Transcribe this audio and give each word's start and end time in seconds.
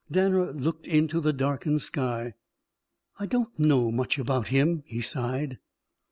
Danner 0.09 0.51
looked 0.51 0.87
into 0.87 1.21
the 1.21 1.31
darkened 1.31 1.83
sky. 1.83 2.33
"I 3.19 3.27
don't 3.27 3.59
know 3.59 3.91
much 3.91 4.17
about 4.17 4.47
Him," 4.47 4.81
he 4.87 4.99
sighed. 4.99 5.59